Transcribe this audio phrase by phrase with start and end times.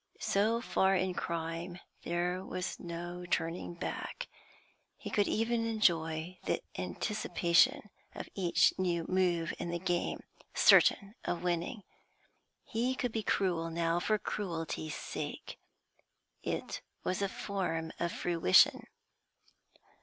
[0.19, 4.27] So far in crime, there was no turning back;
[4.97, 10.21] he could even enjoy the anticipation of each new move in the game,
[10.55, 11.83] certain of winning.
[12.63, 15.59] He could be cruel now for cruelty's sake;
[16.41, 18.87] it was a form of fruition.